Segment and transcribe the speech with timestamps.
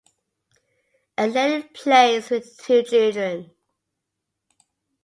[1.15, 3.51] A lady plays with two children.